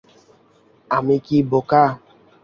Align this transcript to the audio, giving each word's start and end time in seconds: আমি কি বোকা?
আমি 0.91 1.15
কি 1.25 1.37
বোকা? 1.51 1.83